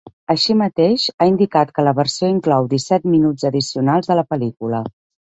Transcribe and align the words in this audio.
Així 0.33 0.53
mateix, 0.59 1.03
ha 1.17 1.25
indicat 1.31 1.73
que 1.75 1.83
la 1.87 1.93
versió 1.99 2.29
inclou 2.35 2.69
disset 2.71 3.05
minuts 3.17 3.45
addicionals 3.51 4.09
de 4.13 4.17
la 4.21 4.25
pel·lícula. 4.31 4.81